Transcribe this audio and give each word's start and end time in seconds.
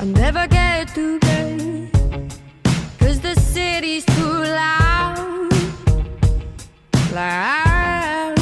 I 0.00 0.04
never 0.04 0.46
get 0.46 0.94
to 0.94 1.18
bed. 1.18 2.32
Cause 3.00 3.18
the 3.20 3.34
city's 3.34 4.04
too 4.04 4.44
loud. 4.44 5.52
Loud. 7.12 8.38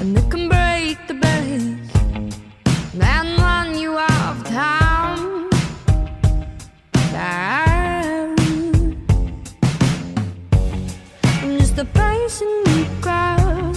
And 0.00 0.16
it 0.16 0.30
can 0.30 0.48
break 0.48 1.06
the 1.06 1.14
base. 1.20 1.92
And 2.98 3.38
run 3.38 3.78
you 3.78 3.98
out 3.98 4.36
of 4.36 4.44
town. 4.44 5.50
Loud. 7.12 8.40
I'm 11.42 11.58
just 11.58 11.76
a 11.76 11.84
face 11.84 12.40
in 12.40 12.64
the 12.64 12.88
crowd 13.02 13.76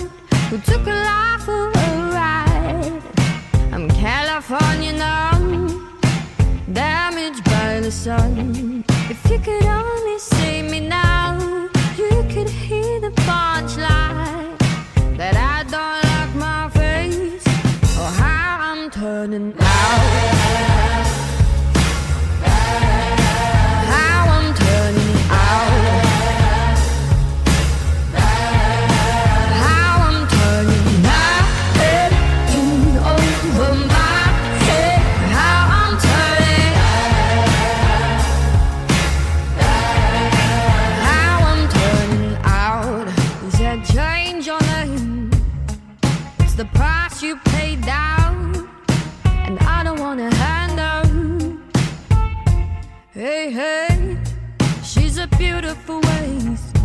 who 0.49 0.57
took 0.59 0.87
a 0.87 0.93
life 0.93 1.41
for 1.41 1.78
the 7.89 7.95
sun. 7.95 8.83
If 9.09 9.19
you 9.31 9.39
could 9.39 9.65
only 9.65 10.19
see 10.19 10.61
me 10.61 10.79
now, 10.79 11.39
you 11.97 12.23
could 12.33 12.49
hear 12.49 12.99
the 12.99 13.11
punchline 13.29 14.57
that 15.17 15.35
I 15.35 15.57
don't 15.73 16.01
like 16.11 16.33
my 16.47 16.69
face 16.69 17.47
or 17.97 18.09
how 18.21 18.57
I'm 18.69 18.91
turning 18.91 19.53
price 46.79 47.21
you 47.21 47.35
pay 47.55 47.75
down, 47.75 48.69
and 49.45 49.59
I 49.75 49.83
don't 49.83 49.99
wanna 49.99 50.33
hand 50.33 50.79
out. 50.79 51.11
Hey, 53.13 53.51
hey, 53.51 54.17
she's 54.81 55.17
a 55.17 55.27
beautiful 55.43 55.99
waste. 56.09 56.77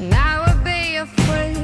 And 0.00 0.12
I 0.30 0.32
would 0.42 0.62
be 0.62 0.82
afraid 1.06 1.57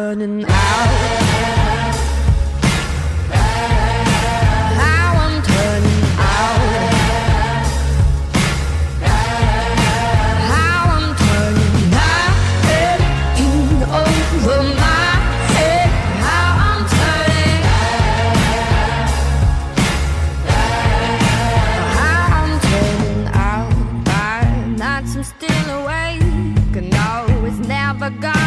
I'm 0.00 0.18
turning 0.18 0.44
out. 0.44 0.50
How 28.22 28.39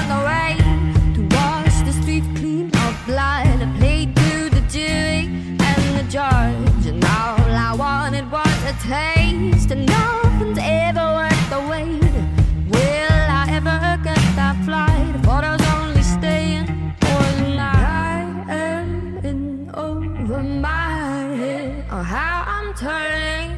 judge. 6.13 6.85
And 6.85 7.03
all 7.03 7.49
I 7.69 7.73
wanted 7.75 8.29
was 8.31 8.59
a 8.71 8.75
taste. 8.87 9.71
And 9.71 9.87
nothing's 9.87 10.59
ever 10.61 11.05
worth 11.17 11.49
the 11.49 11.59
wait. 11.71 12.13
Will 12.73 13.25
I 13.41 13.45
ever 13.57 13.79
get 14.03 14.23
that 14.39 14.55
flight? 14.63 15.13
Photos 15.25 15.61
only 15.75 16.03
staying 16.03 16.67
one 17.17 17.55
night. 17.55 18.45
I 18.47 18.53
am 18.53 19.17
in 19.25 19.71
over 19.73 20.43
my 20.43 21.35
head. 21.41 21.83
Oh, 21.89 22.03
how 22.03 22.43
I'm 22.45 22.75
turning. 22.75 23.57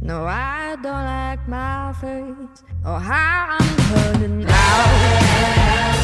No, 0.00 0.24
I 0.24 0.76
don't 0.82 1.04
like 1.14 1.46
my 1.46 1.92
face 2.00 2.64
or 2.84 2.98
how 2.98 3.56
I'm 3.56 3.76
turning 3.92 4.46
out. 4.48 5.95